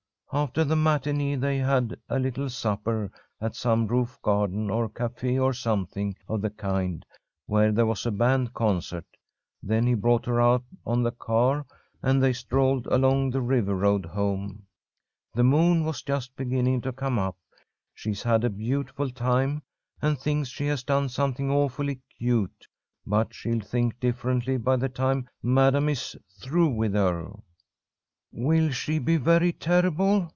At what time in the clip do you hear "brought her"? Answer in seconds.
9.93-10.39